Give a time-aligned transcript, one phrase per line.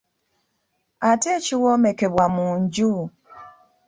[1.09, 2.93] Ate ekiwomekebwa mu nju?